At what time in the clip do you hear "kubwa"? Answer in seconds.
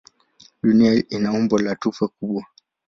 2.13-2.43